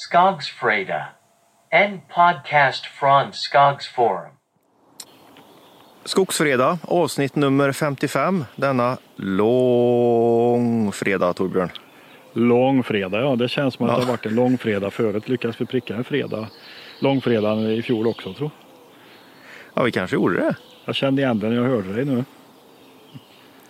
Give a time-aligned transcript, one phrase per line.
[0.00, 1.06] Skogsfreda.
[1.70, 4.30] En podcast från Skogsforum.
[6.04, 8.44] Skogsfredag, avsnitt nummer 55.
[8.56, 10.56] Denna långfredag,
[11.36, 11.70] Torbjörn.
[12.32, 13.36] Långfredag, ja.
[13.36, 15.28] Det känns som att det har varit en långfredag förut.
[15.28, 16.48] Lyckades vi pricka en fredag.
[17.00, 18.50] Långfredagen i fjol också, tror
[19.74, 20.54] Ja, vi kanske gjorde det.
[20.84, 20.94] jag.
[20.94, 22.24] kände igen den när jag hörde dig nu.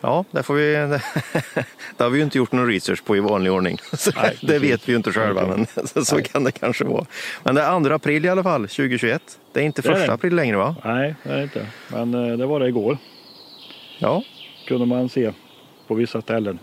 [0.00, 0.72] Ja, det, får vi,
[1.96, 3.79] det har vi ju inte gjort någon research på i vanlig ordning.
[4.16, 5.66] Nej, det vet vi ju inte själva, men
[6.04, 7.06] så, kan det kanske vara.
[7.43, 9.38] Men det är 2 april i alla fall, 2021.
[9.52, 10.12] Det är inte Det är första det.
[10.14, 10.76] april längre va?
[10.85, 11.66] Nej, det är det inte.
[11.88, 12.98] Men eh, det var det igår.
[13.98, 14.22] Ja,
[14.66, 15.32] Kunde man se
[15.86, 16.58] på vissa ställen.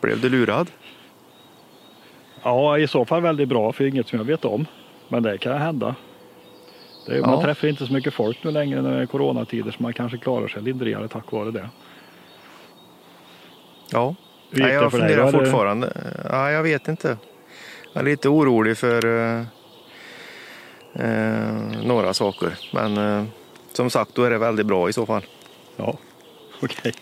[0.00, 0.70] blev du lurad?
[2.42, 4.66] Ja, i så fall väldigt bra för inget som jag vet om.
[5.08, 5.94] Men det kan hända.
[7.06, 7.26] Det Ja.
[7.26, 10.18] Man träffar inte så mycket folk nu längre när det är coronatider så man kanske
[10.18, 11.68] klarar sig lindrigare tack vare det.
[13.92, 14.14] Ja.
[14.50, 15.28] Hur gick det jag för dig funderar?
[15.28, 15.92] Eller- fortfarande.
[16.30, 17.16] Ja, jag vet inte.
[17.92, 19.40] Jag är lite orolig för eh,
[20.94, 22.52] eh, några saker.
[22.72, 23.24] Men eh,
[23.72, 25.22] som sagt, då är det väldigt bra i så fall.
[25.76, 25.94] Ja,
[26.62, 26.92] okej.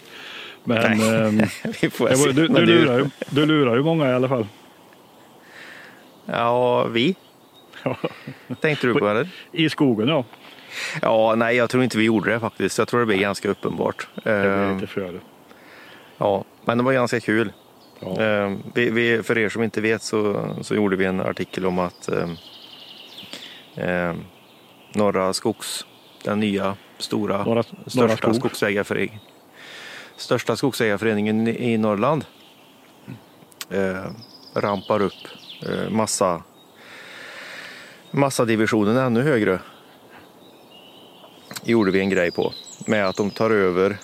[0.65, 1.17] Men Nej.
[1.29, 1.37] ehm,
[1.81, 2.33] Vi får det var- se.
[2.33, 4.47] du, du, det- lurar ju, du lurar ju många i alla fall.
[6.27, 7.17] Ja, vi?
[7.83, 7.97] Ja.
[8.61, 9.29] Tänkte du på eller?
[9.53, 10.25] I skogen ja.
[11.03, 12.79] Ja, nej, jag tror inte vi gjorde det faktiskt.
[12.79, 14.09] Jag tror det blir ganska uppenbart.
[14.15, 15.21] Det blir Eh, lite för.
[16.19, 17.53] ja, men det var ganska kul.
[18.01, 18.23] Ja.
[18.23, 21.79] Eh, vi, vi, för er som inte vet så, så gjorde vi en artikel om
[21.79, 22.09] att
[23.77, 24.15] eh,
[24.93, 25.87] Norra Skogs,
[26.25, 28.35] den nya stora Norra, största norra skog.
[28.35, 29.21] skogsägarföreningen,
[30.17, 32.25] största skogsägarföreningen i i Norrland
[33.71, 34.05] eh,
[34.55, 35.29] rampar upp
[35.67, 36.43] eh, massa,
[38.11, 39.61] massa divisionen ännu högre.
[41.65, 42.53] Gjorde vi en grej på
[42.87, 43.99] med att de tar över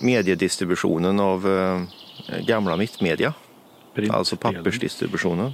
[0.00, 1.82] mediedistributionen av eh,
[2.46, 3.32] gamla mittmedia,
[3.94, 4.18] Printdelen.
[4.18, 5.52] alltså pappersdistributionen.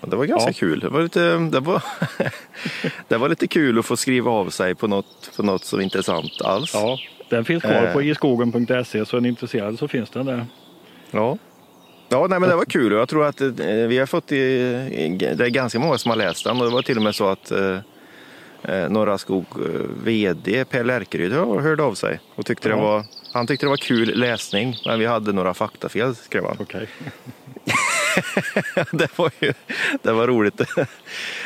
[0.00, 0.54] Och det var ganska Ja.
[0.54, 0.80] kul.
[0.80, 1.82] Det var, lite, det, var,
[3.08, 6.42] det var lite kul att få skriva av sig på något, på något så intressant
[6.44, 6.70] alls.
[6.74, 6.98] Ja,
[7.30, 8.08] den finns kvar på Eh.
[8.08, 10.46] iskogen.se så är ni intresserade så finns den där.
[11.10, 11.38] Ja.
[12.08, 15.08] Ja, nej, men det var kul och jag tror att vi har fått i, i,
[15.36, 17.28] det är ganska många som har läst den och det var till och med så
[17.28, 17.52] att
[18.68, 22.74] eh, eh, Norra Skog eh, VD Per Lärkeryd hör- hörde av sig och tyckte det
[22.74, 22.82] Ja.
[22.82, 26.56] var, han tyckte det var kul läsning men vi hade några faktafel skrev han.
[26.60, 26.88] Okej.
[28.92, 29.52] det, var ju,
[30.02, 30.60] det var roligt.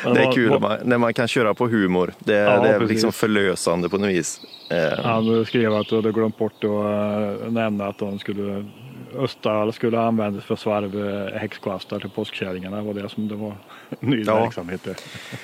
[0.03, 2.13] Men Det är kul när man, när man kan köra på humor.
[2.19, 2.89] Det, Ja, det är precis.
[2.93, 4.41] liksom förlösande på något vis.
[4.71, 6.63] Eh, Han skrev att du hade glömt bort att
[7.43, 8.65] eh, nämna att de skulle
[9.15, 12.77] Östall skulle användas för svarv eh, häxkvastar till påskkärringarna.
[12.77, 13.55] Det var det som det var
[13.99, 14.35] ny Ja.
[14.43, 14.87] verksamhet.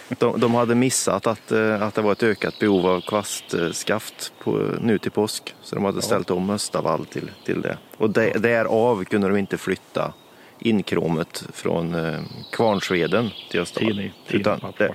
[0.20, 4.52] De, de hade missat att, eh, att det var ett ökat behov av kvastskaft på,
[4.82, 5.56] nu till påsk.
[5.62, 7.78] Så de hade ställt om Östavall till, till det.
[7.98, 10.14] Och det, därav kunde de inte flytta
[10.60, 12.20] inkråmet från eh,
[12.52, 13.88] Kvarnsveden till Östavall.
[13.90, 14.94] Tidning, utan, det,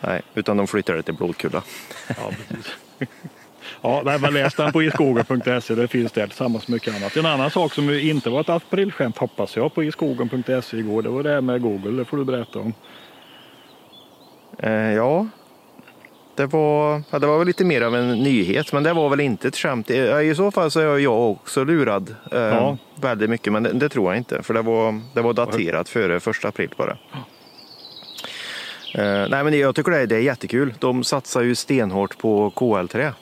[0.00, 1.62] nej, utan de flyttade det till Blåkulla.
[2.08, 2.14] Ja,
[2.48, 2.72] precis.
[3.82, 5.74] Ja, nej, läs den på iskogen.se.
[5.74, 7.16] Det finns där tillsammans med mycket annat.
[7.16, 11.02] En annan sak som inte var ett aprilskämt hoppas jag på iskogen.se igår.
[11.02, 11.90] Det var det här med Google.
[11.90, 12.74] Det får du berätta om.
[14.58, 15.26] Eh, ja,
[16.36, 19.20] det var, ja, det var väl lite mer av en nyhet, men det var väl
[19.20, 19.90] inte ett skämt.
[19.90, 19.94] I,
[20.30, 22.76] i så fall så är jag också lurad eh, Ja.
[23.00, 24.42] väldigt mycket, men det, det tror jag inte.
[24.42, 26.90] För det var, det var daterat före första april bara.
[28.94, 30.74] Eh, nej, men jag tycker det är, det är jättekul.
[30.78, 33.12] De satsar ju stenhårt på KL-trä.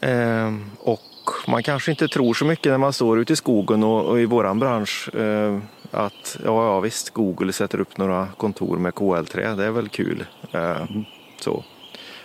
[0.00, 1.00] Eh, och
[1.46, 4.26] man kanske inte tror så mycket när man står ute i skogen och, och i
[4.26, 5.58] våran bransch eh,
[5.90, 10.24] att ja, ja visst, Google sätter upp några kontor med KL-trä, det är väl kul.
[10.52, 10.84] Eh,
[11.40, 11.64] så.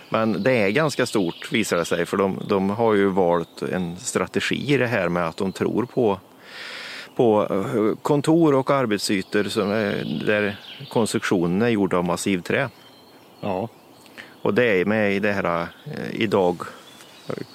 [0.08, 3.96] Men det är ganska stort visar det sig för de, de har ju valt en
[3.96, 6.18] strategi i det här med att de tror på
[7.16, 10.56] på eh, kontor och arbetsytor som är, där
[10.88, 12.68] konstruktionen är gjord av massivträ.
[13.40, 13.68] Ja,
[14.42, 16.62] Och det är med i det här eh, idag,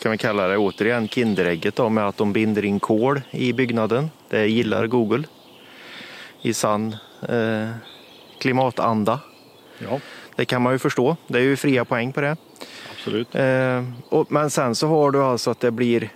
[0.01, 4.09] kan vi kalla det återigen Kinderägget då, med att de binder in kol i byggnaden.
[4.29, 5.23] Det gillar Google.
[6.41, 6.95] I sann
[7.29, 7.69] eh,
[8.39, 9.19] klimatanda.
[9.79, 9.99] ja
[10.35, 11.17] Det kan man ju förstå.
[11.27, 12.37] Det är ju fria poäng på det.
[12.91, 13.35] absolut.
[13.35, 16.09] Eh, och, men sen så har du alltså att det blir,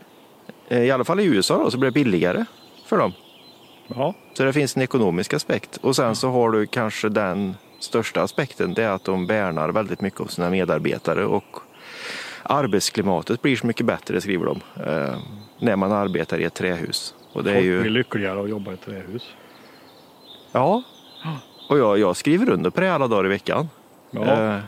[0.67, 2.45] eh, i alla fall i USA då, så blir det billigare
[2.85, 3.13] för dem.
[3.88, 5.77] Ja, Så det finns en ekonomisk aspekt.
[5.77, 10.01] Och sen så har du kanske den största aspekten, det är att de värnar väldigt
[10.01, 11.45] mycket om sina medarbetare och
[12.43, 15.17] arbetsklimatet blir så mycket bättre, skriver de, eh,
[15.59, 17.15] när man arbetar i ett trähus.
[17.33, 19.23] Och det är folk blir ju, lyckligare att jobba i ett trähus.
[20.51, 20.83] ja,
[21.69, 23.69] och jag, jag skriver under på det alla dagar i veckan.
[24.11, 24.21] Ja.
[24.21, 24.59] Eh,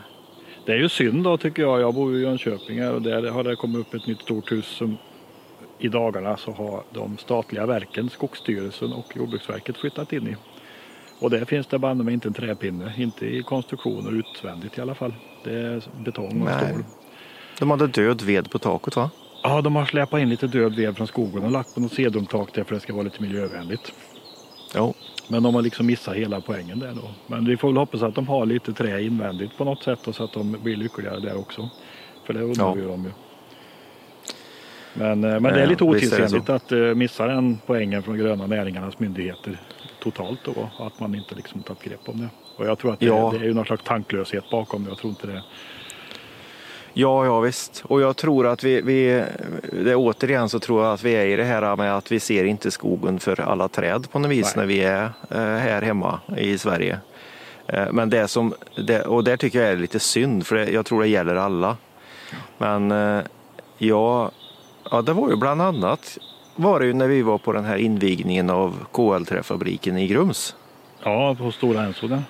[0.66, 1.80] Det är ju synd då tycker jag.
[1.80, 4.52] Jag bor ju i Jönköping här och där har det kommit upp ett nytt stort
[4.52, 4.96] hus som
[5.78, 10.36] i dagarna så har de statliga verken, Skogsstyrelsen och Jordbruksverket flyttat in i.
[11.18, 14.94] Och där finns det banne mig inte en träpinne, inte i konstruktioner utvändigt i alla
[14.94, 15.14] fall.
[15.44, 16.54] Det är betong och Nej.
[16.68, 16.84] stål.
[17.58, 19.10] De hade död ved på taket va?
[19.42, 22.48] Ja, de har släpat in lite död ved från skogen och lagt på något sedumtak
[22.54, 23.92] där för att det ska vara lite miljövänligt.
[24.74, 24.94] Jo.
[25.28, 27.10] Men de har liksom missat hela poängen där då.
[27.26, 30.14] Men vi får väl hoppas att de har lite trä invändigt på något sätt och
[30.14, 31.68] så att de blir lyckligare där också.
[32.26, 32.76] För det undrar Ja.
[32.76, 33.10] ju de ju.
[34.94, 38.46] Men, eh, men det är Ja, lite otidsenligt att uh, missa den poängen från gröna
[38.46, 39.58] näringarnas myndigheter
[40.02, 40.70] totalt då.
[40.78, 42.28] Att man inte liksom tagit grepp om det.
[42.56, 43.30] Och jag tror att det, Ja.
[43.34, 44.90] det är ju någon slags tanklöshet bakom det.
[44.90, 45.42] Jag tror inte det.
[46.98, 47.82] Ja, ja visst.
[47.84, 49.24] Och jag tror att vi, vi
[49.72, 52.44] det, återigen så tror jag att vi är i det här med att vi ser
[52.44, 54.62] inte skogen för alla träd på något vis Nej.
[54.62, 56.98] när vi är eh, här hemma i Sverige.
[57.66, 58.54] Eh, men det som,
[58.86, 61.76] det, och där tycker jag är lite synd för det, jag tror det gäller alla.
[62.58, 63.24] Men eh,
[63.78, 64.30] ja,
[64.90, 66.18] ja, det var ju bland annat
[66.56, 70.54] var det ju när vi var på den här invigningen av KL-träfabriken i Grums.
[71.02, 72.22] Ja, på Stora Enso där.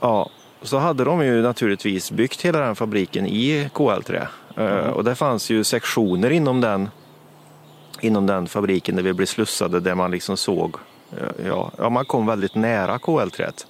[0.00, 0.30] Ja,
[0.64, 4.28] så hade de ju naturligtvis byggt hela den fabriken i KL-trä.
[4.56, 6.88] Eh, Och det fanns ju sektioner inom den,
[8.00, 10.76] inom den fabriken där vi blev slussade där man liksom såg,
[11.12, 13.66] eh, ja, ja man kom väldigt nära KL-träet.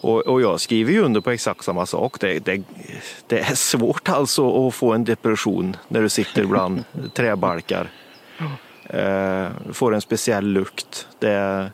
[0.00, 2.20] Och, och jag skriver ju under på exakt samma sak.
[2.20, 2.62] Det, det,
[3.26, 6.84] det är svårt alltså att få en depression när du sitter bland
[7.14, 7.90] träbalkar.
[8.84, 11.08] Eh, får en speciell lukt.
[11.18, 11.70] Det,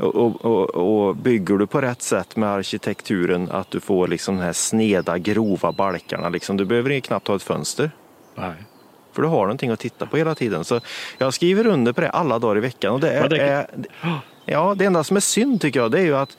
[0.00, 0.70] och, och,
[1.08, 5.18] och bygger du på rätt sätt med arkitekturen att du får liksom de här sneda,
[5.18, 6.28] grova balkarna.
[6.28, 7.90] Liksom, du behöver knappt ha ett fönster.
[8.34, 8.52] Nej.
[9.12, 10.64] För du har någonting att titta på hela tiden.
[10.64, 10.80] Så
[11.18, 12.94] jag skriver under på det alla dagar i veckan.
[12.94, 13.66] Och det är, Ja, det- är,
[14.44, 16.36] ja, det enda som är synd tycker jag det är ju att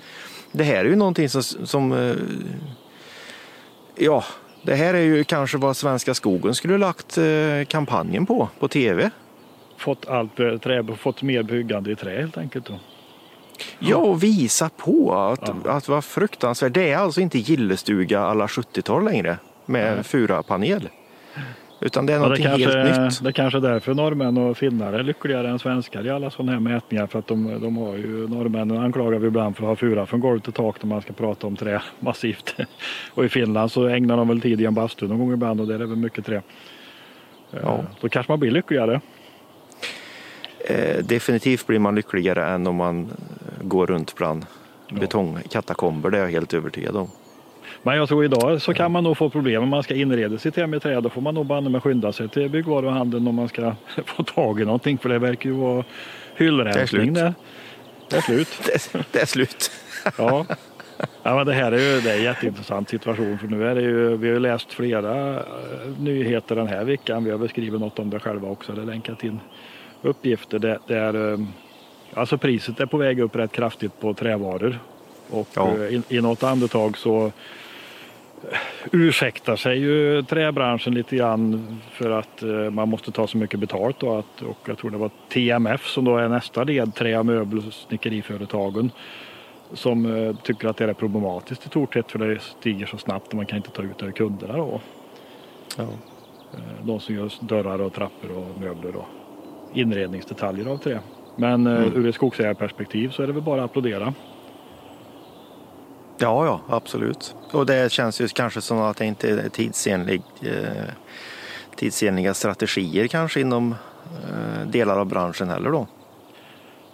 [0.51, 2.15] det här är ju någonting som, som eh,
[3.95, 4.23] ja,
[4.63, 7.23] det här är ju kanske vad Svenska skogen skulle lagt eh,
[7.67, 9.09] kampanjen på, på tv.
[9.77, 12.65] Fått, allt, eh, trä, fått mer byggande i trä helt enkelt.
[12.65, 12.79] Då.
[13.79, 15.71] Ja, och visa på att, Ja.
[15.71, 16.73] att vara fruktansvärt.
[16.73, 20.89] Det är alltså inte gillestuga alla 70-tal längre med furapanel.
[21.83, 23.23] Utan det är Ja, någonting kanske, helt nytt.
[23.23, 26.59] det kanske är därför norrmän och finnar är lyckligare än svenskar i alla sådana här
[26.59, 27.07] mätningar.
[27.07, 30.19] För att de, de har ju, norrmännen anklagar vi ibland för att ha fura från
[30.19, 32.55] golv till tak när man ska prata om trä massivt.
[33.13, 35.67] Och i Finland så ägnar de väl tid i en bastu någon gång ibland och
[35.67, 36.41] där är det väl mycket trä.
[37.51, 37.59] Ja.
[37.59, 39.01] Eh, Då kanske man blir lyckligare.
[40.69, 43.09] Eh, definitivt blir man lyckligare än om man
[43.61, 44.45] går runt bland
[44.91, 46.09] betongkatakomber.
[46.09, 47.07] Det är jag helt övertygad om.
[47.83, 50.55] Men jag tror idag så kan man nog få problem om man ska inreda sitt
[50.55, 51.01] hem i trä.
[51.01, 53.75] Då får man nog banne med skynda sig till byggvaruhandeln om man ska
[54.05, 54.97] få tag i någonting.
[54.97, 55.83] För det verkar ju vara
[56.35, 57.15] hyllrensning slut.
[57.15, 57.33] där.
[58.09, 58.47] Det är slut.
[58.65, 59.71] Det, det är slut.
[60.17, 60.45] Ja.
[61.23, 63.37] ja men det här är ju det är en jätteintressant situation.
[63.37, 65.43] För nu är det ju, vi har ju läst flera eh,
[65.99, 67.23] nyheter den här veckan.
[67.23, 68.73] Vi har beskrivit något om det själva också.
[68.73, 69.39] Det länkat in
[70.01, 71.39] uppgifter där, där eh,
[72.13, 74.79] alltså priset är på väg upp rätt kraftigt på trävaror.
[75.29, 75.69] Och Ja.
[75.77, 78.59] eh, i, i något andetag så eh,
[78.91, 84.03] ursäktar sig ju träbranschen lite grann för att eh, man måste ta så mycket betalt.
[84.03, 87.25] Och, att, och jag tror det var TMF som då är nästa led, trä och
[87.25, 88.91] möbel och snickeriföretagen
[89.73, 93.35] som tycker att det är problematiskt i stort sett för det stiger så snabbt och
[93.35, 94.81] man kan inte ta ut det ur kunderna då.
[95.77, 95.87] Ja.
[96.83, 99.05] De som gör dörrar och trappor och möbler och
[99.73, 100.99] inredningsdetaljer av trä.
[101.41, 101.93] Men eh, Mm.
[101.95, 104.13] ur ett skogsägarperspektiv så är det väl bara att applådera.
[106.17, 107.35] ja, ja, absolut.
[107.53, 110.83] Och det känns ju kanske som att det inte är tidsenlig, eh,
[111.75, 115.87] tidsenliga strategier kanske inom eh, delar av branschen heller då.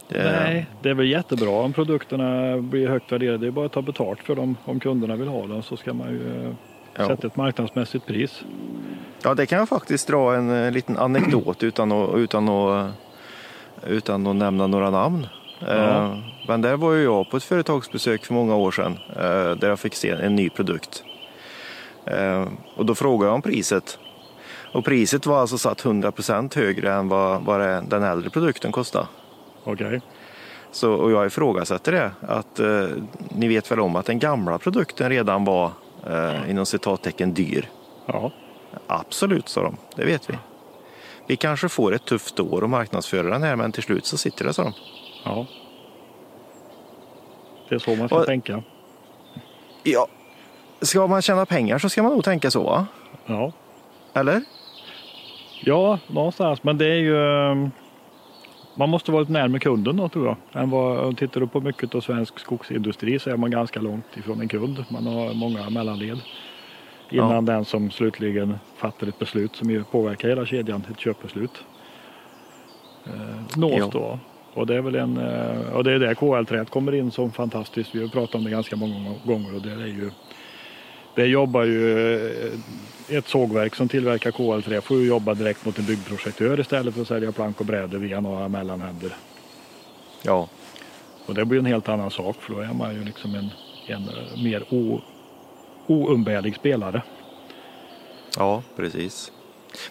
[0.09, 3.37] Det- Nej, det är väl jättebra om produkterna blir högt värderade.
[3.37, 4.55] Det är bara att ta betalt för dem.
[4.65, 6.53] Om kunderna vill ha dem så ska man ju eh,
[6.99, 7.07] Ja.
[7.07, 8.43] sätta ett marknadsmässigt pris.
[9.23, 12.91] Ja, det kan jag faktiskt dra en eh, liten anekdot utan att, utan att,
[13.87, 15.27] utan att nämna några namn.
[15.59, 15.67] Ja.
[15.67, 16.17] Eh,
[16.47, 19.79] Men där var ju jag på ett företagsbesök för många år sedan eh, där jag
[19.79, 21.03] fick se en ny produkt.
[22.05, 23.99] Eh, Och då frågade jag om priset.
[24.73, 29.05] Och priset var alltså satt 100% högre än vad, vad den äldre produkten kostade.
[29.63, 30.01] Okej.
[30.71, 32.11] Så, och jag ifrågasätter det.
[32.27, 32.87] Att, eh,
[33.29, 35.71] ni vet väl om att den gamla produkten redan var
[36.09, 37.69] eh, inom citattecken dyr.
[38.05, 38.31] Ja.
[38.87, 39.77] Absolut, sa de.
[39.95, 40.33] Det vet vi.
[41.27, 44.45] Vi kanske får ett tufft år att marknadsföra den här, men till slut så sitter
[44.45, 44.73] det, sa de.
[45.25, 45.45] ja.
[47.69, 48.63] Det är så man ska Och- tänka.
[49.83, 50.07] Ja,
[50.81, 52.85] ska man tjäna pengar så ska man nog tänka så, va?
[53.25, 53.51] Ja.
[54.13, 54.41] Eller?
[55.63, 56.63] Ja, någonstans.
[56.63, 57.15] Men det är ju...
[57.51, 57.67] eh,
[58.75, 60.61] Man måste vara lite närmare kunden då tror jag.
[60.63, 64.41] Än vad, tittar du på mycket av svensk skogsindustri så är man ganska långt ifrån
[64.41, 64.85] en kund.
[64.89, 66.19] Man har många mellanled.
[67.09, 67.53] Innan Ja.
[67.53, 71.63] den som slutligen fattar ett beslut som ju påverkar hela kedjan, ett köpbeslut.
[73.05, 73.89] eh, nås Ja.
[73.93, 74.19] då.
[74.53, 77.95] Och det är väl en, eh, och det är där KL-träet kommer in som fantastiskt.
[77.95, 80.11] Vi har pratat om det ganska många gånger och det är ju
[81.15, 82.15] det jobbar ju
[83.07, 87.01] eh, ett sågverk som tillverkar KL-trä får ju jobba direkt mot en byggprojektör istället för
[87.01, 89.11] att sälja plank och brädor via några mellanhänder.
[90.23, 90.47] Ja,
[91.25, 93.49] Och det blir en helt annan sak för då är man ju liksom en,
[93.87, 94.09] en
[94.43, 95.01] mer o,
[95.87, 97.01] oumbärlig spelare.
[98.37, 99.31] ja, precis.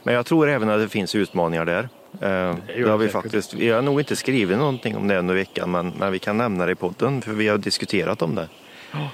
[0.03, 1.89] Men jag tror även att det finns utmaningar där.
[2.21, 3.23] Eh, gör Det har vi det säkert.
[3.23, 6.37] faktiskt, vi har nog inte skrivit någonting om det under veckan men, men vi kan
[6.37, 8.49] nämna det i podden för vi har diskuterat om det.
[8.93, 9.09] Ja.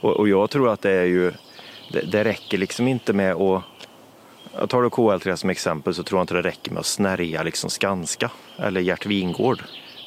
[0.00, 1.32] Och, och jag tror att det är ju,
[1.92, 3.62] det, det räcker liksom inte med att
[4.58, 7.42] jag tar du KL3 som exempel så tror jag inte det räcker med att snärja
[7.42, 9.62] liksom Skanska eller Gert Wingård.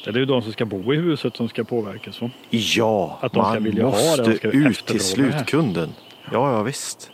[0.05, 2.21] Det är ju de som ska bo i huset som ska påverkas.
[2.21, 2.29] Va?
[2.49, 5.93] Ja, Att de ska man vilja ha det, måste de ska ut till det slutkunden.
[6.31, 7.11] Ja, ja visst.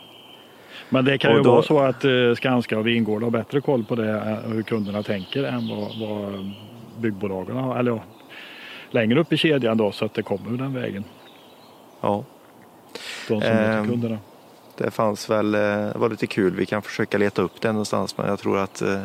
[0.88, 3.60] Men det kan Och ju då- vara så att eh, Skanska och Vingård har bättre
[3.60, 6.50] koll på det, eh, hur kunderna tänker än vad, vad
[6.98, 7.76] byggbolagen har.
[7.78, 8.02] Eller ja,
[8.90, 11.04] längre upp i kedjan då så att det kommer den vägen.
[12.00, 12.24] Ja,
[13.28, 14.18] De som Ehm, kunderna.
[14.76, 16.54] det fanns väl, eh, det var lite kul.
[16.54, 19.00] Vi kan försöka leta upp det någonstans men jag tror att eh,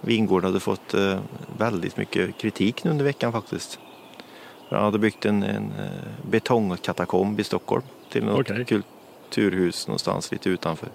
[0.00, 1.18] Vingård hade fått eh,
[1.58, 3.78] väldigt mycket kritik nu under veckan faktiskt.
[4.70, 8.82] Han hade byggt en, en eh, betongkatakomb i Stockholm till något Okej.
[9.32, 10.88] Kulturhus någonstans lite utanför.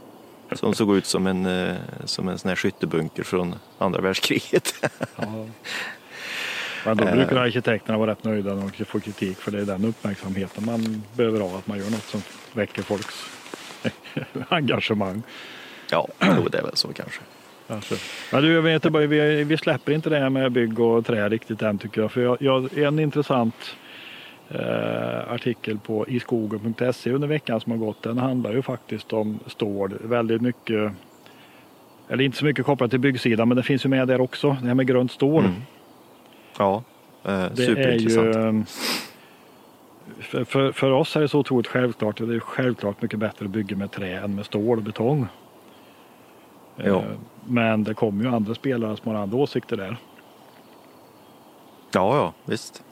[0.52, 1.76] Som såg ut som en, eh,
[2.06, 4.74] som en sån här skyttebunker från andra världskriget.
[5.16, 5.26] Ja.
[6.86, 7.16] Men då Eh.
[7.16, 11.04] brukar arkitekterna vara rätt nöjda när de får kritik för det är den uppmärksamheten man
[11.16, 11.58] behöver ha.
[11.58, 12.22] Att man gör något som
[12.54, 13.16] väcker folks
[14.50, 15.24] engagemang.
[15.92, 17.22] ja, jo, det är väl så kanske.
[17.68, 17.96] Alltså.
[18.32, 21.62] Men du, jag vet vi, vi släpper inte det här med bygg och trä riktigt
[21.62, 22.12] än tycker jag.
[22.12, 23.56] För jag, jag, en intressant
[25.28, 28.02] artikel på iskogen.se under veckan som har gått.
[28.04, 29.94] Den handlar ju faktiskt om stål.
[30.02, 30.92] Väldigt mycket,
[32.08, 34.58] eller inte så mycket kopplat till byggsidan men det finns ju med där också.
[34.62, 35.46] Det här med grönt stål.
[35.46, 35.62] Mm.
[36.58, 36.84] Ja,
[37.24, 38.36] eh, Det är superintressant.
[38.36, 38.64] ju, eh,
[40.24, 42.18] för, för, för oss är det så otroligt självklart.
[42.18, 45.28] Det är självklart mycket bättre att bygga med trä än med stål och betong.
[46.78, 47.04] Eh, Ja.
[47.46, 49.98] Men det kommer ju andra spelare som har andra åsikter där.
[51.92, 52.84] Ja, ja, visst.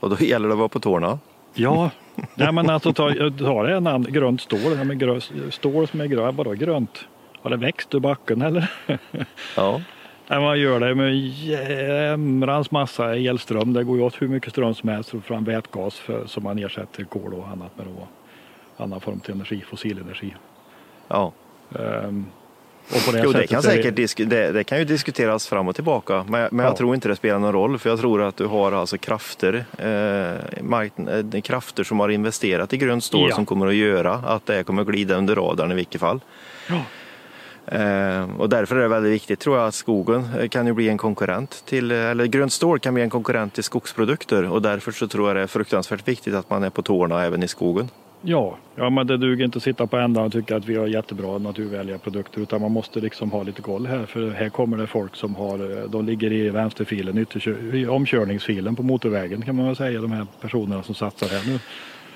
[0.00, 1.18] Och då gäller det att vara på tårna.
[1.54, 1.90] Ja,
[2.34, 4.76] nej men alltså ta, ta det en annan, grönt stål.
[4.76, 7.04] Här med grö, stål som är grönt, vadå grönt?
[7.42, 8.70] Har det växt ur backen eller?
[9.56, 9.80] Ja,
[10.30, 13.72] Nej, man gör det med jämrans massa elström.
[13.72, 16.58] Det går ju åt hur mycket ström som helst för fram vätgas för, som man
[16.58, 18.08] ersätter kol och annat med då.
[18.84, 20.34] Annan form till energi, fossilenergi.
[21.08, 21.32] ja.
[21.70, 22.22] På
[22.88, 26.24] det Jo, det kan, säkert disk- det, det kan ju diskuteras fram och tillbaka.
[26.28, 26.70] Men, men Ja.
[26.70, 27.78] jag tror inte det spelar någon roll.
[27.78, 29.84] För jag tror att du har alltså krafter, eh,
[30.62, 33.34] markn- eh, krafter som har investerat i grönt stål Ja.
[33.34, 36.20] som kommer att göra att det kommer att glida under radarn i vilket fall.
[36.68, 36.82] Ja.
[37.78, 40.88] Eh, och därför är det väldigt viktigt tror jag att skogen eh, kan ju bli
[40.88, 44.92] en konkurrent till, eh, eller grönt stål kan bli en konkurrent till skogsprodukter och därför
[44.92, 47.88] så tror jag det är fruktansvärt viktigt att man är på tårna även i skogen.
[48.22, 50.86] Ja, ja, men det duger inte att sitta på ändan och tycka att vi har
[50.86, 54.86] jättebra naturvänliga produkter utan man måste liksom ha lite koll här för här kommer det
[54.86, 57.26] folk som har, eh, de ligger i vänsterfilen,
[57.72, 61.58] i omkörningsfilen på motorvägen kan man väl säga, de här personerna som satsar här nu.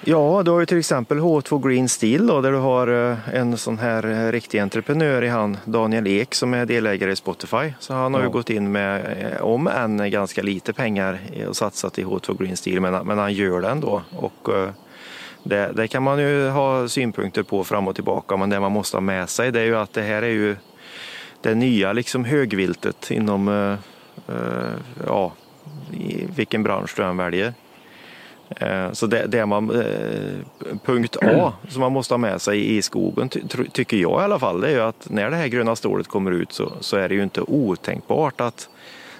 [0.04, 3.56] Ja, du har ju till exempel H2 Green Steel då, där du har eh, en
[3.56, 7.72] sån här eh, riktig entreprenör i han, Daniel Ek, som är delägare i Spotify.
[7.78, 8.32] Så han har ju Ja.
[8.32, 9.02] gått in med,
[9.40, 11.18] om än ganska lite pengar
[11.48, 14.02] och satsat i H2 Green Steel, men, men han gör det ändå.
[14.16, 14.48] Och,
[15.42, 18.96] det, det kan man ju ha synpunkter på fram och tillbaka, men det man måste
[18.96, 20.56] ha med sig det är ju att det här är ju
[21.40, 23.76] det nya liksom högviltet inom, uh,
[24.28, 24.72] uh,
[25.06, 25.32] ja,
[25.92, 27.54] i vilken bransch du än väljer.
[28.56, 29.84] Eh, så det, det man,
[30.84, 33.40] punkt A som man måste ha med sig i skogen, ty,
[33.72, 36.30] tycker jag i alla fall, det är ju att när det här gröna stålet kommer
[36.30, 38.68] ut så, så är det ju inte otänkbart att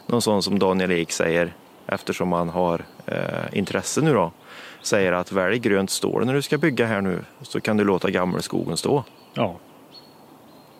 [0.06, 1.52] någon sån som Daniel Ek säger,
[1.94, 3.16] eftersom man har eh,
[3.58, 4.32] intresse nu då,
[4.82, 8.10] säger att välj grönt stål när du ska bygga här nu så kan du låta
[8.10, 9.04] gammelskogen stå.
[9.34, 9.56] Ja,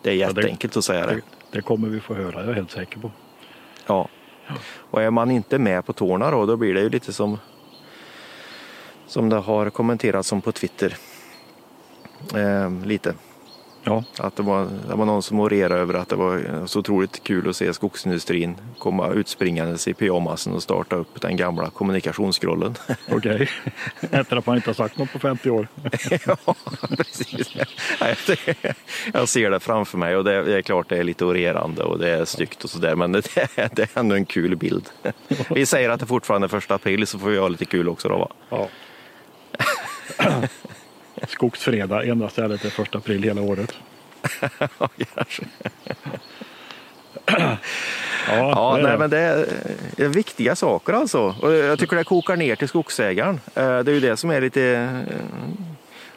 [0.01, 1.15] Det är Ja, det- jätteenkelt att säga det.
[1.15, 3.11] det, det kommer vi få höra, jag är helt säker på.
[3.87, 4.07] Ja.
[4.75, 7.37] Och är man inte med på tårna då, då blir det ju lite som
[9.07, 10.97] som det har kommenterats om på Twitter.
[12.35, 13.13] Eh, lite.
[13.83, 17.23] Ja, Att det var, det var någon som orerade över att det var så otroligt
[17.23, 22.75] kul att se skogsindustrin komma utspringandes i pyjamasen och starta upp den gamla kommunikationsgrollen.
[23.11, 23.49] okej.
[24.11, 25.67] Efter att man inte har sagt något på 50 år.
[26.25, 26.55] ja,
[26.97, 27.55] precis.
[29.13, 31.99] Jag ser det framför mig och det det är klart det är lite orerande och
[31.99, 34.89] det är styggt och sådär men det är, det är ändå en kul bild.
[35.49, 38.09] Vi säger att det fortfarande är första april så får vi ha lite kul också
[38.09, 38.29] då va?
[38.49, 38.69] Ja.
[41.27, 43.73] Skogsfredag, enda stället är första april hela året.
[47.27, 47.57] Ja.
[48.27, 49.47] Ja, nej, men det är,
[49.97, 51.35] är viktiga saker alltså.
[51.41, 53.39] Och jag tycker det kokar ner till skogsägaren.
[53.55, 54.63] Eh, Det är ju det som är lite...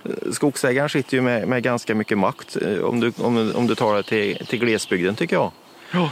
[0.05, 3.75] eh, Skogsägaren sitter ju med, med ganska mycket makt eh, om du, om, om du
[3.75, 5.51] tar det till, till glesbygden tycker jag.
[5.93, 6.11] Ja.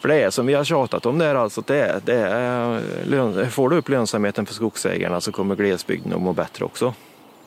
[0.00, 3.50] För det är som vi har tjatat om det är alltså det är, det är
[3.50, 6.94] får du upp lönsamheten för skogsägarna så kommer glesbygden att må bättre också.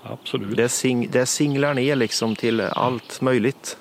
[0.04, 0.58] Absolut.
[0.58, 3.78] Det, sing, det singlar ner liksom till allt möjligt.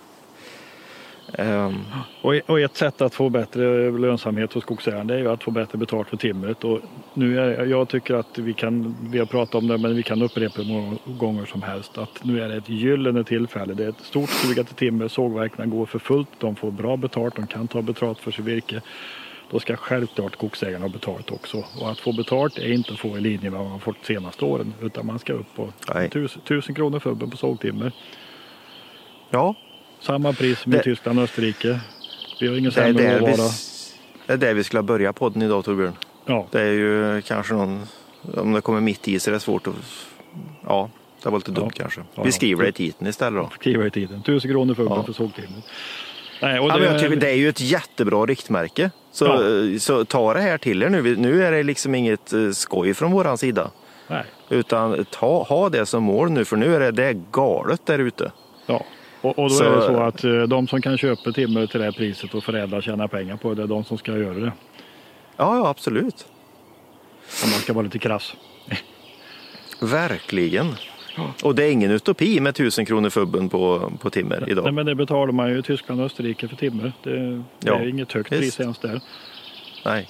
[1.38, 1.74] Ehm,
[2.22, 5.50] Och, och ett sätt att få bättre lönsamhet hos skogsägaren det är ju att få
[5.50, 6.64] bättre betalt för timret.
[6.64, 6.80] Och
[7.14, 10.22] nu är, jag tycker att vi kan, vi har pratat om det, men vi kan
[10.22, 11.98] upprepa det många gånger som helst.
[11.98, 13.74] Att nu är det ett gyllene tillfälle.
[13.74, 15.08] Det är ett stort sug till timmer.
[15.08, 16.28] Sågverken går för fullt.
[16.38, 17.36] De får bra betalt.
[17.36, 18.80] De kan ta betalt för sitt virke.
[19.52, 21.64] Då ska självklart skogsägarna ha betalt också.
[21.80, 24.06] Och att få betalt är inte att få i linje med vad man fått de
[24.14, 24.74] senaste åren.
[24.82, 26.10] Utan man ska upp på Nej.
[26.44, 27.92] tusen, kronor fubben på sågtimmer.
[29.30, 29.54] ja,
[30.00, 31.80] Samma pris som i Det- Tyskland och Österrike.
[32.40, 33.50] Vi har ingen det sämre vi, råvara.
[34.26, 35.92] det är där vi skulle börja podden idag Torbjörn.
[36.26, 37.82] Ja, Det är ju kanske någon,
[38.36, 39.74] om det kommer mitt i så är det svårt att,
[40.66, 40.90] ja,
[41.22, 41.80] det var lite dumt Ja.
[41.82, 42.00] kanske.
[42.14, 42.32] Ja, Vi ja.
[42.32, 43.50] skriver det i titeln istället då.
[43.54, 44.22] skriva i tiden.
[44.22, 45.02] Tusen kronor för, Ja.
[45.02, 45.62] för sågtimmer.
[46.42, 48.90] Nej, Ja, det, jag tycker det är ju ett jättebra riktmärke.
[49.12, 49.78] Så, Ja.
[49.80, 51.16] så ta det här till er nu.
[51.16, 53.70] Nu är det liksom inget eh, skoj från våran sida.
[54.08, 57.86] nej, Utan ta, ha det som mål nu för nu är det, det är galet
[57.86, 58.32] där ute.
[58.66, 58.84] ja.
[59.20, 61.78] Och, och då Så- är det så att eh, de som kan köpa timmer till
[61.80, 64.12] det här priset och förädla och tjäna pengar på det, det är de som ska
[64.12, 64.52] göra det.
[65.36, 66.26] Ja, ja absolut.
[67.44, 68.34] Om man ska vara lite krass.
[69.80, 70.74] Verkligen.
[71.42, 74.64] Och det är ingen utopi med tusen kronor fubben på, på timmer idag.
[74.64, 76.92] Nej, men det betalar man ju i Tyskland och Österrike för timmer.
[77.02, 79.00] Det, det Ja, är inget högt pris ens där.
[79.84, 80.08] Nej.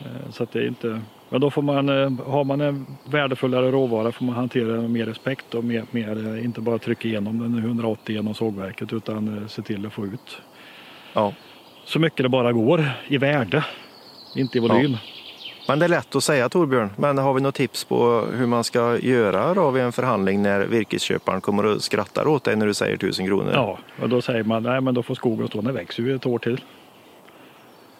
[0.00, 1.00] Eh, Så att det är inte...
[1.32, 4.90] Men då får man, eh, har man en värdefullare råvara får man hantera den med
[4.90, 9.48] mer respekt och mer, mer, eh, inte bara trycka igenom den 180 genom sågverket utan
[9.48, 10.38] se till att få ut
[11.12, 11.32] Ja.
[11.84, 13.64] så mycket det bara går i värde,
[14.36, 14.96] inte i volym.
[15.68, 16.90] Men det är lätt att säga Torbjörn.
[16.96, 20.60] Men har vi något tips på hur man ska göra då vid en förhandling när
[20.60, 23.52] virkesköparen kommer och skrattar åt dig när du säger tusen kronor?
[23.54, 26.26] Ja, och då säger man nej men då får skogen stå, den växer ju ett
[26.26, 26.60] år till.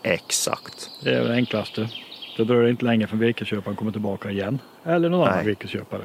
[0.03, 0.91] Exakt.
[1.05, 1.89] Det är det enklaste.
[2.37, 4.59] Det dröjer inte länge förrän virkesköparen kommer tillbaka igen.
[4.85, 5.47] Eller någon annan Nej.
[5.47, 6.03] virkesköpare.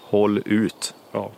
[0.00, 0.94] Håll ut.
[1.12, 1.30] Ja.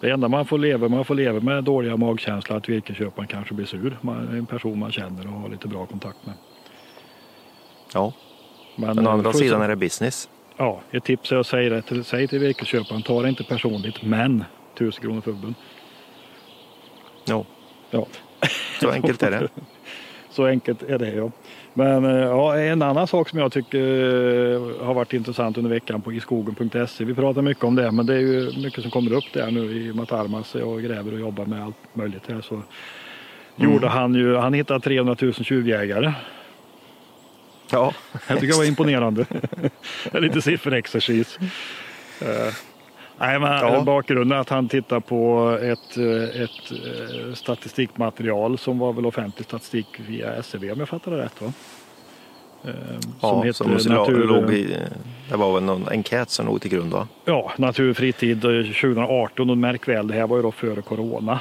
[0.00, 3.66] Det enda man får leva man får leva med dåliga magkänslor att virkesköparen kanske blir
[3.66, 3.98] sur.
[4.00, 6.34] Man är en person man känner och har lite bra kontakt med.
[7.94, 8.12] Ja.
[8.80, 10.28] Men, Men å andra sidan är det business.
[10.56, 14.02] Ja, ett tips är att säga det till, säg till virkesköparen, ta det inte personligt,
[14.02, 15.54] men 1000 kronor fubben.
[17.24, 17.44] Ja,
[17.90, 18.06] Ja,
[18.80, 19.48] så enkelt är det.
[20.30, 21.30] så enkelt är det ja.
[21.74, 26.02] Men eh, ja, en annan sak som jag tycker eh, har varit intressant under veckan
[26.02, 27.04] på iskogen.se.
[27.04, 29.60] Vi pratar mycket om det, men det är ju mycket som kommer upp där nu
[29.60, 32.40] i och med att Armas och gräver och jobbar med allt möjligt här.
[32.40, 32.62] Så
[33.56, 36.12] gjorde han ju, han hittade 300 000 tjuvjägare.
[37.72, 37.94] Ja,
[38.28, 39.26] Jag tycker det var imponerande.
[40.12, 41.38] Lite sifferexercis.
[42.20, 42.54] Eh,
[43.18, 43.80] Nej, men Ja.
[43.80, 49.86] Bakgrunden att han tittar på ett, eh, ett eh, statistikmaterial som var väl offentlig statistik
[50.08, 51.52] via SCB om jag fattar det rätt va?
[52.64, 52.70] Eh,
[53.22, 54.76] ja som heter låg, Natur, låg i,
[55.30, 57.08] det var väl någon enkät som låg till grund va?
[57.24, 60.82] ja, Natur och fritid eh, 2018 och märk väl det här var ju då före
[60.82, 61.40] Corona.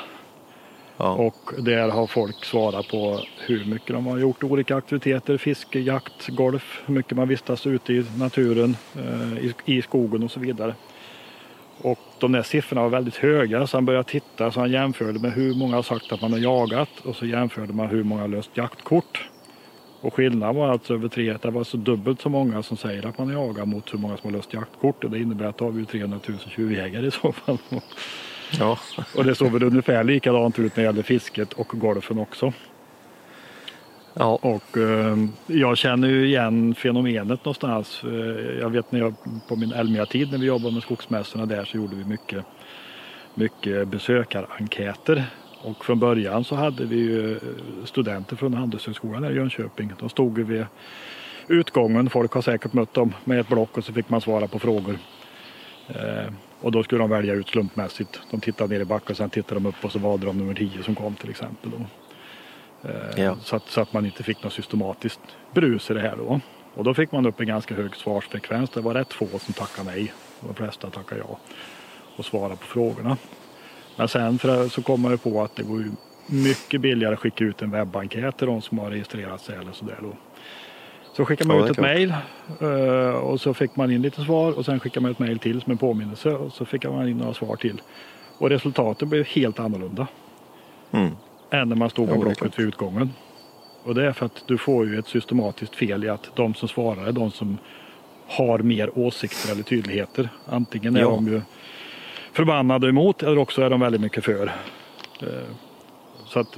[1.00, 1.12] Ja.
[1.14, 6.28] Och där har folk svarat på hur mycket de har gjort olika aktiviteter, fiske, jakt,
[6.28, 10.76] golf, hur mycket man vistas ute i naturen, eh, i, i skogen och så vidare.
[11.82, 15.34] Och de där siffrorna var väldigt höga så han började titta så han jämförde med
[15.34, 18.28] hur många har sagt att man har jagat och så jämförde man hur många har
[18.28, 19.30] löst jaktkort.
[20.02, 23.18] Och skillnaden var alltså över tre, det var alltså dubbelt så många som säger att
[23.18, 25.66] man har jagat mot hur många som har löst jaktkort och det innebär att då
[25.66, 27.58] har vi ju 300 000 tjuvjägare i så fall
[28.60, 28.80] ja.
[29.16, 32.54] Och det såg väl ungefär likadant ut när det gäller fisket och golfen också.
[34.14, 34.40] ja.
[34.42, 38.02] Och eh, jag känner ju igen fenomenet någonstans.
[38.04, 39.14] Eh, jag vet när jag
[39.48, 42.46] på min Elmia-tid när vi jobbade med skogsmässorna där så gjorde vi mycket,
[43.36, 45.26] mycket besökarenkäter.
[45.62, 47.40] Och från början så hade vi ju eh,
[47.86, 49.94] studenter från Handelshögskolan här i Jönköping.
[50.00, 50.66] De stod vid
[51.48, 52.10] utgången.
[52.10, 54.98] Folk har säkert mött dem med ett block och så fick man svara på frågor.
[55.88, 58.20] Eh, och då skulle de välja ut slumpmässigt.
[58.32, 60.54] De tittade ner i backen och sen tittade de upp och så valde de nummer
[60.54, 61.72] 10 som kom till exempel.
[62.84, 63.36] Eh, Ja.
[63.44, 65.20] så, att, så att man inte fick något systematiskt
[65.54, 66.40] brus i det här då.
[66.76, 68.70] Och då fick man upp en ganska hög svarsfrekvens.
[68.70, 70.14] Det var rätt få som tackade nej.
[70.42, 71.38] De flesta tackade ja.
[72.18, 73.18] Och svarade på frågorna.
[73.96, 75.84] Men sen så kom man ju på att det går
[76.26, 79.98] mycket billigare att skicka ut en webbenkät till de som har registrerat sig eller sådär
[80.02, 80.14] då.
[81.14, 82.14] Så skickar man Ja, ut ett mejl
[82.62, 85.62] eh, och så fick man in lite svar och sen skickade man ett mejl till
[85.62, 87.82] som en påminnelse och så fick man in några svar till.
[88.38, 90.08] Och resultatet blev helt annorlunda
[90.92, 91.12] Mm.
[91.52, 93.14] än när man stod Ja, på är blocket vid utgången.
[93.84, 96.68] Och det är för att du får ju ett systematiskt fel i att de som
[96.68, 97.58] svarar är de som
[98.28, 100.30] har mer åsikter eller tydligheter.
[100.46, 101.10] Antingen är Ja.
[101.10, 101.42] de ju
[102.34, 104.48] förbannade emot eller också är de väldigt mycket för.
[105.22, 105.28] Eh,
[106.26, 106.58] Så att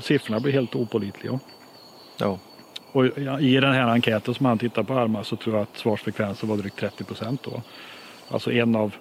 [0.00, 1.40] siffrorna blir helt opålitliga.
[2.18, 2.38] Ja.
[2.92, 3.06] Och
[3.40, 6.56] i den här enkäten som han tittar på Arma så tror jag att svarsfrekvensen var
[6.56, 7.62] drygt 30 procent då.
[8.28, 8.94] Alltså en av,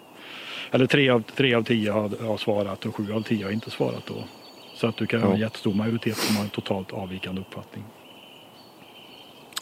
[0.72, 3.72] eller tre av, tre av tio har, har svarat och sju av tio har inte
[3.72, 4.24] svarat då.
[4.76, 5.46] Så att du kan ha en Ja.
[5.46, 7.84] jättestor majoritet som har en totalt avvikande uppfattning.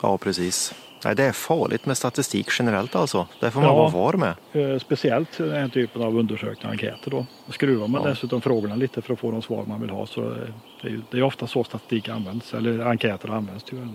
[0.02, 0.74] ja, precis.
[1.06, 3.28] Nej, det är farligt med statistik generellt alltså.
[3.40, 3.76] Där får man Ja.
[3.76, 4.36] vara var med.
[4.74, 7.26] Eh, Speciellt den här typen av undersökningar och enkäter då.
[7.52, 8.10] Skruvar man Ja.
[8.10, 10.38] dessutom frågorna lite för att få de svar man vill ha så eh,
[10.82, 13.90] det är, det är ofta så statistik används, eller enkäter används tyvärr.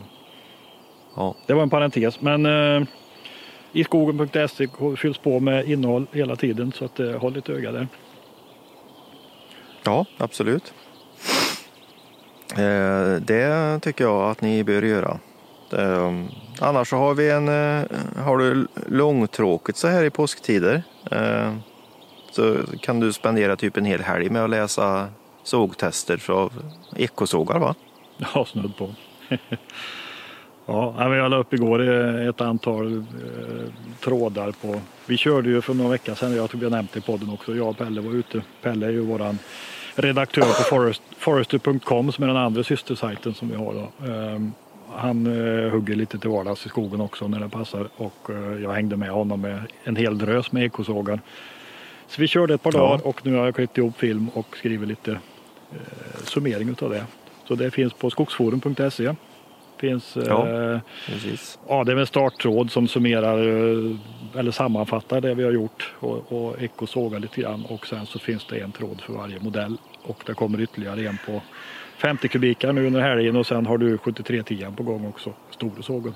[1.14, 1.34] Ja.
[1.46, 2.88] Det var en parentes, men eh,
[3.72, 7.88] i skogen.se fylls på med innehåll hela tiden så att eh, håll ett öga där.
[9.84, 10.72] Ja, absolut.
[12.58, 15.18] Eh, det tycker jag att ni bör göra.
[15.72, 16.12] Eh,
[16.60, 17.84] annars så har vi en, eh,
[18.16, 21.54] har du långtråkigt så här i påsktider eh,
[22.30, 25.08] så kan du spendera typ en hel helg med att läsa
[25.42, 26.52] sågtester av
[26.96, 27.74] ekosågar va?
[28.34, 28.88] Ja, snudd på.
[30.70, 33.02] ja, jag la upp igår eh, ett antal eh,
[34.00, 34.80] trådar på.
[35.06, 37.30] Vi körde ju för några veckor sedan, jag tror vi har nämnt det i podden
[37.30, 38.42] också, jag och Pelle var ute.
[38.62, 39.38] Pelle är ju våran
[39.94, 43.74] redaktör på Forest, Forester.com som är den andra systersajten som vi har.
[43.74, 44.12] Då.
[44.12, 44.52] Ehm,
[44.92, 48.30] han eh, hugger lite till vardags i skogen också när det passar och
[48.62, 51.20] jag hängde med honom med en hel drös med ekosågar.
[52.08, 54.88] Så vi körde ett par dagar och nu har jag klippt ihop film och skrivit
[54.88, 55.18] lite
[56.24, 57.04] summering utav det.
[57.48, 59.14] Så det finns på skogsforum.se.
[59.80, 60.48] Finns, Ja.
[60.48, 61.58] eh, Precis.
[61.68, 63.96] ja, det är en starttråd som summerar eh,
[64.38, 67.64] eller sammanfattar det vi har gjort och, och ekosågar lite grann.
[67.64, 71.18] Och sen så finns det en tråd för varje modell och det kommer ytterligare en
[71.26, 71.42] på
[71.98, 76.14] 50 kubikar nu under helgen och sen har du 7310 på gång också, stora sågen.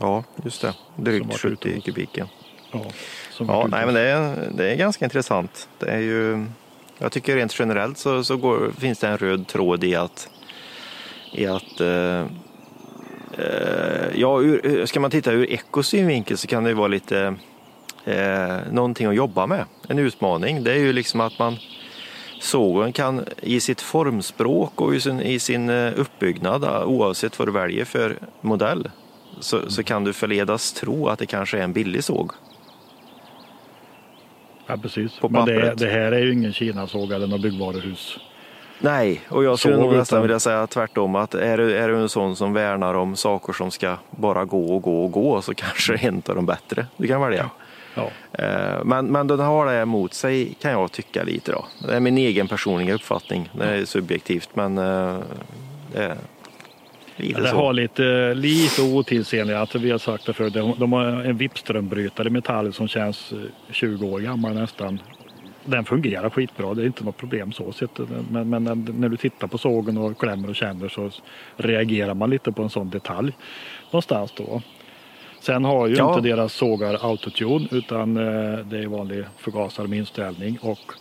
[0.00, 0.74] Ja, just det.
[0.96, 2.26] Drygt varit 70 ute hos- kubiken.
[2.72, 2.82] Ja,
[3.38, 5.68] Ja, nej, men det är, det är ganska intressant.
[5.78, 6.44] Det är ju,
[6.98, 10.28] jag tycker rent generellt så, så går, finns det en röd tråd i att,
[11.32, 12.20] i att eh,
[13.38, 17.34] eh, ja, ur, ska man titta ur ekos synvinkel så kan det ju vara lite
[18.04, 19.64] eh, någonting att jobba med.
[19.88, 20.64] En utmaning.
[20.64, 21.56] Det är ju liksom att man
[22.40, 27.48] sågen kan i sitt formspråk och i sin, i sin eh, uppbyggnad, eh, oavsett vad
[27.48, 28.90] du väljer för modell,
[29.40, 32.32] så, så kan du förledas tro att det kanske är en billig såg.
[34.66, 35.18] Ja, precis.
[35.18, 38.18] på Men det, det här är ju ingen kinasåg eller något byggvaruhus.
[38.80, 42.08] Nej, och jag skulle nog nästan vilja säga tvärtom att är du, är du en
[42.08, 45.92] sån som värnar om saker som ska bara gå och gå och gå så kanske
[45.92, 47.50] det är en av de bättre du kan välja.
[47.94, 48.10] Ja.
[48.32, 51.66] Eh, Men, men den har det emot sig kan jag tycka lite då.
[51.88, 53.50] Det är min egen personliga uppfattning.
[53.52, 55.18] Det är subjektivt men eh,
[55.92, 56.16] det är
[57.16, 57.56] lite Ja, det så.
[57.56, 62.28] har lite, lite otidsenliga, alltså vi har sagt det förut, de, de har en Vipströmbrytare
[62.28, 63.38] i metall som känns eh,
[63.72, 65.00] 20 år gammal nästan.
[65.66, 67.90] Den fungerar skitbra, det är inte något problem så sett.
[68.30, 68.64] Men, men
[68.98, 71.10] när, du tittar på sågen och klämmer och känner så
[71.56, 73.32] reagerar man lite på en sån detalj
[73.90, 74.62] någonstans då.
[75.40, 76.08] Sen har ju Ja.
[76.16, 80.92] inte deras sågar autotune utan eh, det är vanlig förgasare med inställning och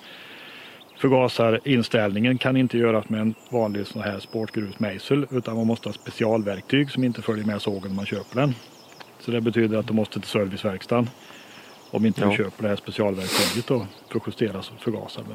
[0.98, 6.92] Förgasarinställningen kan inte göras med en vanlig sån här sportgrusmejsel utan man måste ha specialverktyg
[6.92, 8.56] som inte följer med sågen när man köper den.
[9.20, 11.10] Så det betyder att du måste till serviceverkstaden
[11.92, 12.28] om inte Ja.
[12.30, 15.28] du köper det här specialverktyget då för att justera förgasaren.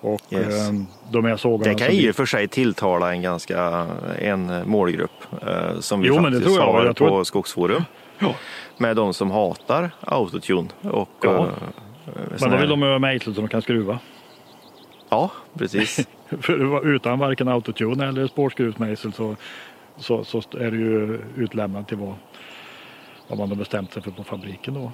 [0.00, 0.68] Och Yes.
[0.68, 0.74] eh,
[1.10, 3.86] de här sågarna Det kan som vi- för sig tilltala en ganska
[4.18, 5.10] en målgrupp
[5.42, 6.72] eh, som vi Jo, men det faktiskt tror jag.
[6.72, 7.82] har Jag på att- Skogsforum.
[8.18, 8.34] Ja.
[8.78, 10.68] Med de som hatar autotune.
[10.82, 11.46] Och, Ja.
[11.46, 11.52] eh,
[12.40, 13.98] Men då vill de ha mejsel som de kan skruva.
[15.08, 16.06] Ja, precis.
[16.40, 19.36] För utan varken autotune eller sportskruvsmejsel så,
[19.96, 22.14] så, så är det ju utlämnat till vad,
[23.28, 24.92] vad man har bestämt sig för på fabriken då.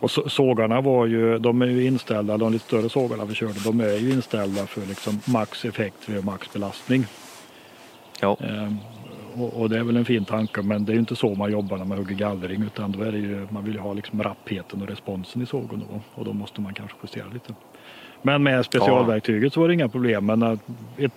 [0.00, 3.60] Och så, sågarna var ju, de är ju inställda, de lite större sågarna vi körde,
[3.64, 7.06] de är ju inställda för liksom max effekt vid max belastning.
[8.20, 8.36] Ja.
[8.40, 8.76] Ehm,
[9.36, 11.52] och, och det är väl en fin tanke men det är ju inte så man
[11.52, 14.22] jobbar när man hugger gallring utan då är det ju, man vill ju ha liksom
[14.22, 17.54] rappheten och responsen i sågen då och då måste man kanske justera lite.
[18.22, 20.42] Men med specialverktyget så var det inga problem men
[20.96, 21.12] ett,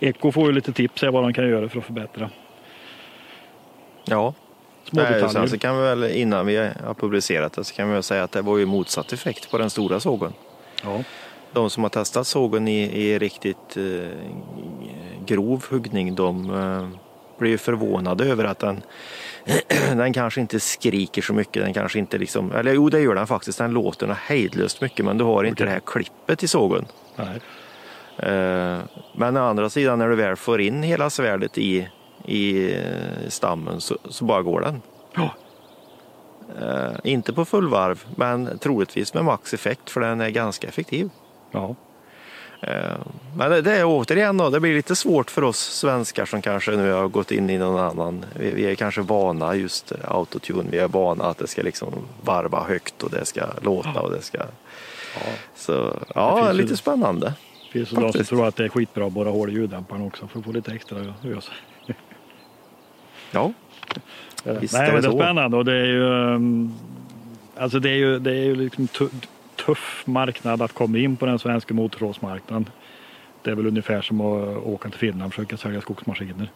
[0.00, 2.30] Eko får ju lite tips här vad de kan göra för att förbättra.
[4.04, 4.34] ja.
[4.90, 5.28] Små Nej, detaljer.
[5.28, 8.24] sen så kan vi väl innan vi har publicerat det så kan vi väl säga
[8.24, 10.32] att det var ju motsatt effekt på den stora sågen.
[10.84, 11.02] Ja.
[11.52, 14.08] De som har testat sågen i, i riktigt eh,
[15.26, 16.88] grov huggning de eh,
[17.38, 18.82] blir ju förvånade över att den,
[19.96, 21.62] den kanske inte skriker så mycket.
[21.62, 23.58] Den kanske inte liksom, eller jo det gör den faktiskt.
[23.58, 25.66] Den låter hejdlöst mycket men du har inte Okej.
[25.66, 26.86] det här klippet i sågen.
[27.16, 27.40] Nej.
[28.18, 28.78] Eh,
[29.14, 31.88] Men å andra sidan när du väl får in hela svärdet i,
[32.24, 34.82] i eh, stammen så, så bara går den.
[35.14, 35.30] Ja.
[36.60, 41.10] Eh, Inte på full varv, men troligtvis med max effekt för den är ganska effektiv.
[41.52, 41.74] Ja.
[42.62, 42.96] Eh,
[43.36, 46.70] Men det, det är återigen då, det blir lite svårt för oss svenskar som kanske
[46.70, 48.24] nu har gått in i någon annan.
[48.34, 51.88] Vi, vi är kanske vana just autotune, vi är vana att det ska liksom
[52.22, 54.38] varva högt och det ska låta och det ska...
[55.56, 57.26] Så Det ja, finns ju- lite spännande.
[57.66, 60.02] Det finns ju de som tror att det är skitbra att borra hål i ljuddämparen
[60.06, 61.50] också för att få lite extra ös.
[63.36, 63.52] Ja,
[64.44, 65.18] Eh, Visst Nej, är det men det är så.
[65.18, 66.74] spännande och det är ju, um,
[67.56, 69.08] alltså det är ju, det är ju liksom tu-
[69.66, 72.68] tuff marknad att komma in på den svenska motorsågsmarknaden.
[73.42, 76.50] Det är väl ungefär som att åka till Finland och försöka sälja skogsmaskiner.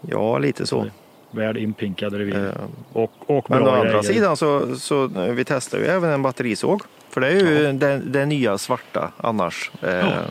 [0.00, 0.86] ja lite så.
[1.30, 2.46] Väl inpinkade revir.
[2.46, 2.52] Eh,
[2.92, 4.02] Och, och Men å andra grejer.
[4.02, 6.82] sidan så, så eh, vi testar ju även en batterisåg.
[7.08, 9.70] För det är ju det, det nya svarta annars.
[9.82, 10.26] Eh, det är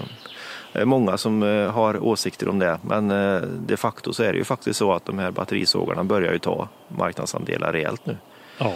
[0.86, 2.80] Många som eh, har åsikter om det.
[2.82, 6.34] Men eh, de facto så är det ju faktiskt så att de här batterisågarna börjar
[6.34, 8.18] ju ta marknadsandelar rejält nu.
[8.58, 8.74] Ja.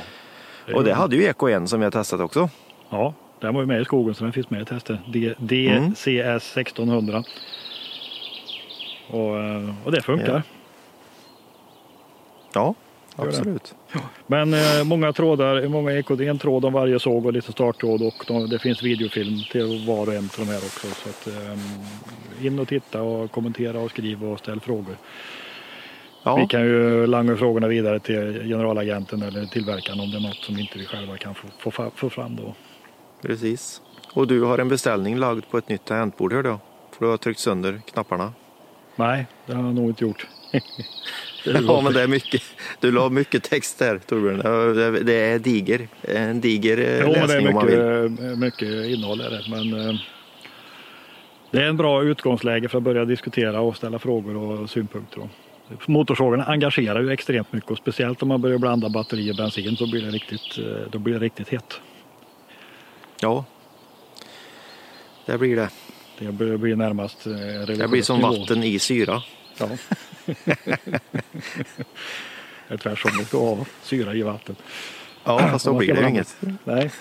[0.67, 2.49] är Och det hade ju Eco 1 som jag testat också.
[2.89, 4.99] Ja, den var ju med i skogen så den finns med i testet.
[5.37, 7.23] DCS 1600.
[9.09, 10.33] Och, eh, och det funkar.
[10.33, 10.41] Ja.
[12.53, 12.73] Ja,
[13.15, 13.75] Absolut.
[14.27, 17.51] Men eh, många trådar, många eko, det är en tråd om varje såg och lite
[17.51, 20.87] starttråd och de, det finns videofilm till var och en av de här också.
[20.87, 24.97] Så att, eh, in och titta och kommentera och skriva och ställ frågor.
[26.23, 30.35] Ja, Vi kan ju langa frågorna vidare till generalagenten eller tillverkaren om det är något
[30.35, 32.55] som inte vi själva kan få, få, få fram då.
[33.21, 33.81] precis.
[34.13, 36.59] Och du har en beställning lagd på ett nytt tangentbord hörde jag.
[36.91, 38.33] För du har tryckt sönder knapparna.
[38.95, 40.27] Nej, det har jag nog inte gjort.
[41.43, 42.41] Det är Ja, men det är mycket.
[42.79, 44.37] Du la mycket text där Torbjörn.
[44.75, 45.87] Det- Det är diger.
[46.01, 47.79] En diger eh, Jo, det är läsning om man vill.
[48.09, 49.41] mycket, mycket innehåll är det.
[49.49, 49.95] Men eh,
[51.51, 55.17] det är en bra utgångsläge för att börja diskutera och ställa frågor och synpunkter.
[55.19, 55.29] Då.
[55.85, 59.87] Motorsågarna engagerar ju extremt mycket och speciellt om man börjar blanda batteri och bensin så
[59.91, 61.79] blir det riktigt, eh, då blir det riktigt hett.
[63.21, 63.45] Ja.
[65.25, 65.69] Det blir det.
[66.19, 68.27] Det börjar bli närmast Det blir som nivå.
[68.39, 69.21] vatten i syra.
[69.57, 69.69] Ja.
[70.45, 70.47] det
[72.67, 74.55] är tvärtom, det ska ha syra i vatten.
[75.23, 76.35] Ja, fast då blir det ju inget.
[76.63, 76.91] Nej,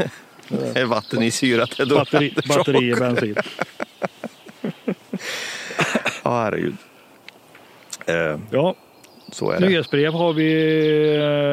[0.48, 1.66] Det är vatten i syra.
[1.78, 3.36] Då batteri, batteri i bensin.
[6.24, 6.76] Ja, herregud.
[8.06, 8.74] Eh, Ja,
[9.32, 9.68] så är det.
[9.68, 10.52] Nyhetsbrev har vi,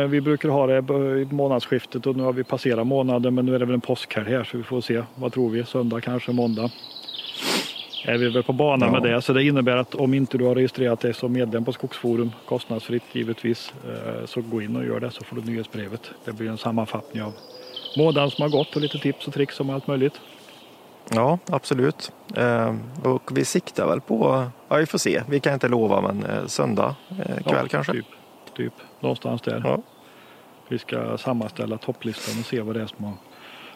[0.03, 0.77] eh, vi brukar ha det
[1.21, 4.29] i månadsskiftet och nu har vi passerat månaden men nu är det väl en påskhelg
[4.29, 5.03] här så vi får se.
[5.15, 5.63] Vad tror vi?
[5.65, 6.71] Söndag kanske, måndag.
[8.05, 8.99] Är vi väl på banan Ja.
[8.99, 11.73] med det så det innebär att om inte du har registrerat dig som medlem på
[11.73, 16.11] Skogsforum, kostnadsfritt givetvis, eh, så gå in och gör det så får du nyhetsbrevet.
[16.25, 17.33] Det blir en sammanfattning av
[17.97, 20.21] månaden som har gått och lite tips och tricks om allt möjligt.
[21.11, 22.11] Ja, absolut.
[22.35, 25.23] Eh, och vi siktar väl på, ja vi får se.
[25.29, 27.93] Vi kan inte lova men eh, söndag kväll Ja, kanske.
[27.93, 28.05] Typ,
[28.57, 29.61] typ någonstans där.
[29.65, 29.81] Ja.
[30.67, 33.13] Vi ska sammanställa topplistan och se vad det är som har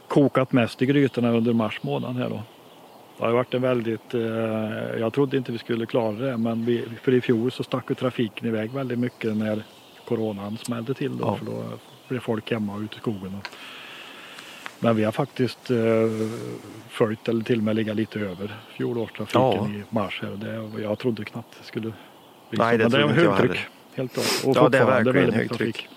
[0.07, 2.41] kokat mest i grytorna under mars månad här då.
[3.17, 4.21] Det har varit en väldigt, eh,
[4.99, 7.95] jag trodde inte vi skulle klara det men vi, för i fjol så stack ju
[7.95, 9.63] trafiken iväg väldigt mycket när
[10.08, 11.36] coronan smällde till då Ja.
[11.38, 11.63] för då
[12.08, 13.38] blev folk hemma och ute i skogen.
[14.80, 15.78] Men vi har faktiskt eh,
[16.89, 19.67] följt eller till och med ligga lite över fjolårstrafiken Ja.
[19.69, 21.93] i mars här och det, jag trodde knappt det skulle
[22.49, 23.60] bli Nej, det Men det är högtryck.
[23.95, 24.26] Helt klart.
[24.45, 25.49] Och Ja, det är verkligen högtryck.
[25.58, 25.88] trafik.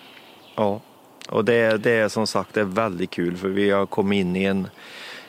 [0.57, 0.81] Ja,
[1.29, 4.37] och det, det är som sagt det är väldigt kul för vi har kommit in
[4.37, 4.69] i en,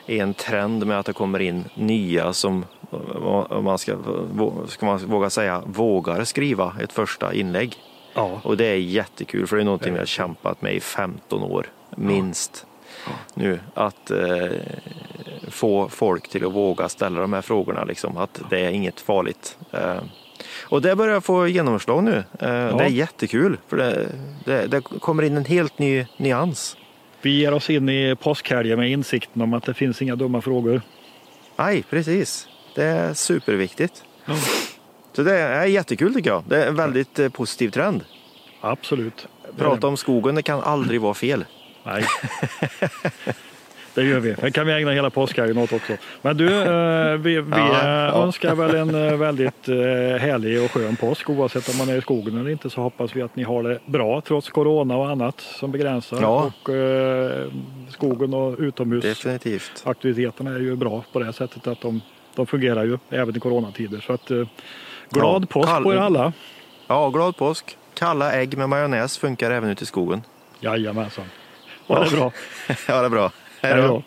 [0.08, 2.64] i en trend med att det kommer in nya som
[3.50, 3.96] om man ska,
[4.68, 7.76] ska man våga säga vågar skriva ett första inlägg.
[8.14, 11.42] Ja, Och det är jättekul för det är någonting vi har kämpat med i 15
[11.42, 11.66] år
[11.96, 12.66] minst.
[13.34, 14.46] Nu att eh,
[15.48, 19.58] få folk till att våga ställa de här frågorna liksom att det är inget farligt.
[19.72, 19.96] Eh,
[20.68, 22.16] och det börjar få genomslag nu.
[22.40, 24.08] Eh, Det är jättekul för det,
[24.44, 26.76] det, det kommer in en helt ny nyans.
[27.22, 30.82] Vi ger oss in i påskhelgen med insikten om att det finns inga dumma frågor.
[31.56, 32.48] Nej, precis.
[32.74, 34.04] Det är superviktigt.
[35.12, 36.44] Så det är jättekul tycker jag.
[36.48, 38.04] Det är en väldigt eh, positiv trend.
[38.60, 39.28] Absolut.
[39.56, 41.44] Prata om skogen, det kan aldrig vara fel.
[41.84, 42.04] Nej.
[43.98, 44.32] Det gör vi.
[44.40, 45.92] Det kan vi ägna hela påskhelgen åt också.
[46.22, 48.22] Men du, eh, vi, vi Ja, eh, ja.
[48.22, 49.66] önskar väl en eh, väldigt
[50.20, 53.22] härlig och skön påsk oavsett om man är i skogen eller inte så hoppas vi
[53.22, 56.18] att ni har det bra trots corona och annat som begränsar.
[56.20, 56.52] Ja.
[56.64, 56.70] Och
[57.92, 62.00] skogen och utomhusaktiviteterna är ju bra på det sättet att de,
[62.34, 64.00] de fungerar ju även i coronatider.
[64.06, 64.28] Så att,
[65.10, 66.32] glad Ja, påsk kall- på er alla!
[66.86, 67.76] Ja, glad påsk.
[67.94, 70.22] Kalla ägg med majonnäs funkar även ute i skogen.
[70.60, 71.24] Jajamensan.
[71.86, 72.32] Ha det bra!
[72.88, 73.30] Ja, det är bra.
[73.60, 74.02] Hej då!